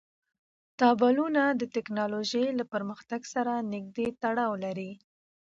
[0.79, 4.91] تالابونه د تکنالوژۍ له پرمختګ سره نږدې تړاو لري.